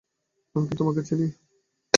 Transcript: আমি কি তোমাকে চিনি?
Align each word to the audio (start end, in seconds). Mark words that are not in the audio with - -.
আমি 0.55 0.65
কি 0.69 0.75
তোমাকে 0.79 1.01
চিনি? 1.07 1.27